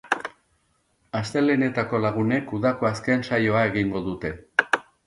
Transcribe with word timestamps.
Astelehenetako 1.19 2.01
lagunek 2.07 2.57
udako 2.61 2.91
azken 2.93 3.25
saioa 3.31 3.65
egingo 3.71 4.07
dute. 4.11 4.35